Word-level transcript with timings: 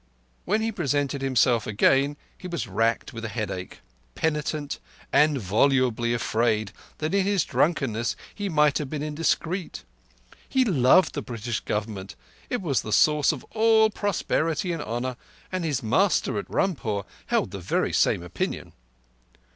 When 0.45 0.63
he 0.63 0.71
presented 0.71 1.21
himself 1.21 1.67
again 1.67 2.17
he 2.35 2.47
was 2.47 2.65
racked 2.67 3.13
with 3.13 3.23
a 3.23 3.29
headache—penitent, 3.29 4.79
and 5.13 5.37
volubly 5.37 6.11
afraid 6.15 6.71
that 6.97 7.13
in 7.13 7.23
his 7.23 7.45
drunkenness 7.45 8.15
he 8.33 8.49
might 8.49 8.79
have 8.79 8.89
been 8.89 9.03
indiscreet. 9.03 9.83
He 10.49 10.65
loved 10.65 11.13
the 11.13 11.21
British 11.21 11.59
Government—it 11.59 12.63
was 12.63 12.81
the 12.81 12.91
source 12.91 13.31
of 13.31 13.43
all 13.51 13.91
prosperity 13.91 14.71
and 14.71 14.81
honour, 14.81 15.17
and 15.51 15.63
his 15.63 15.83
master 15.83 16.39
at 16.39 16.49
Rampur 16.49 17.03
held 17.27 17.51
the 17.51 17.59
very 17.59 17.93
same 17.93 18.23
opinion. 18.23 18.73